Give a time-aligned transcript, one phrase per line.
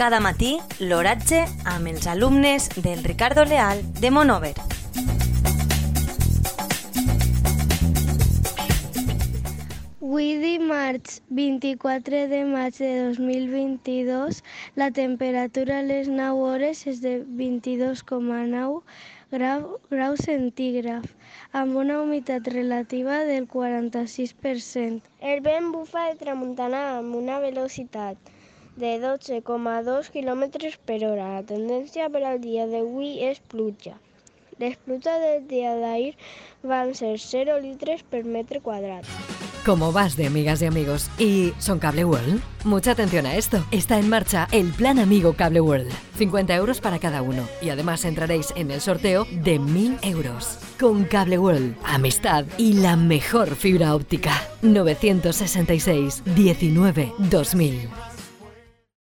[0.00, 1.38] Cada matí, l'oratge
[1.68, 4.54] amb els alumnes del Ricardo Leal de Monover.
[10.00, 14.40] Avui dimarts 24 de maig de 2022
[14.80, 18.80] la temperatura a les 9 hores és de 22,9
[19.36, 21.12] grau, graus centígrafs
[21.52, 25.04] amb una humitat relativa del 46%.
[25.20, 28.16] El vent bufa de tramuntana amb una velocitat
[28.80, 31.34] de 12,2 km per hora.
[31.36, 33.98] La tendència per al dia d'avui és pluja.
[34.60, 36.14] Les pluges del dia d'ahir
[36.62, 39.04] van ser 0 litres per metre quadrat.
[39.64, 41.10] ¿Cómo vas de amigas y amigos?
[41.18, 42.40] ¿Y son Cable World?
[42.64, 43.62] Mucha atención a esto.
[43.70, 45.92] Está en marcha el Plan Amigo Cable World.
[46.16, 47.46] 50 euros para cada uno.
[47.60, 50.58] Y además entraréis en el sorteo de 1000 euros.
[50.78, 54.32] Con Cable World, amistad y la mejor fibra óptica.
[54.62, 58.09] 966 19 2000.